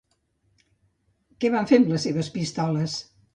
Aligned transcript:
Què 1.45 1.51
van 1.57 1.69
fer 1.73 1.79
amb 1.81 1.93
les 1.93 2.07
seves 2.09 2.31
pistoles? 2.39 2.99